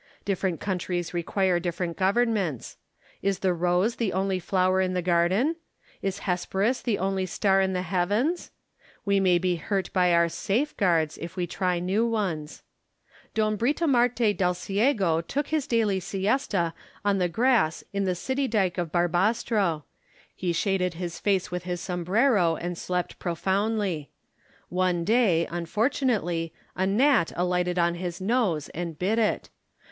Different 0.25 0.59
countries 0.59 1.13
require 1.13 1.59
different 1.59 1.95
governments. 1.95 2.75
Is 3.21 3.37
the 3.37 3.53
rose 3.53 3.97
the 3.97 4.13
only 4.13 4.39
flower 4.39 4.81
in 4.81 4.95
the 4.95 5.01
garden? 5.03 5.57
Is 6.01 6.21
Hesperus 6.21 6.81
the 6.81 6.97
only 6.97 7.27
star 7.27 7.61
in 7.61 7.73
the 7.73 7.83
heavens? 7.83 8.49
We 9.05 9.19
may 9.19 9.37
be 9.37 9.59
£urt 9.67 9.93
by 9.93 10.11
our 10.11 10.27
safeguards, 10.27 11.19
if 11.19 11.35
we 11.35 11.45
try 11.45 11.77
new 11.77 12.03
ones. 12.03 12.63
Don 13.35 13.59
Britomarte 13.59 14.35
Delciego 14.35 15.21
took 15.27 15.49
his 15.49 15.67
daily 15.67 15.99
siesta 15.99 16.73
on 17.05 17.19
the 17.19 17.29
grass 17.29 17.83
in 17.93 18.05
the 18.05 18.15
city 18.15 18.47
dyke 18.47 18.79
of 18.79 18.91
Barbastro: 18.91 19.83
he 20.35 20.51
shaded 20.51 20.95
his 20.95 21.19
face 21.19 21.51
with 21.51 21.65
his 21.65 21.79
sombrero, 21.79 22.55
and 22.55 22.75
slept 22.75 23.19
profoundly. 23.19 24.09
One 24.69 25.03
day, 25.03 25.45
unfortunately, 25.51 26.55
a 26.75 26.87
gnat 26.87 27.31
alighted 27.35 27.77
on 27.77 27.93
his 27.93 28.19
nose 28.19 28.67
and 28.69 28.97
bit 28.97 29.19
it. 29.19 29.51